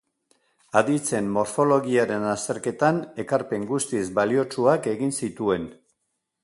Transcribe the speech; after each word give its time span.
Aditzen 0.79 1.27
morfologiaren 1.35 2.25
azterketan 2.31 2.99
ekarpen 3.25 3.69
guztiz 3.75 4.05
baliotsuak 4.21 4.93
egin 4.95 5.17
zituen. 5.23 5.71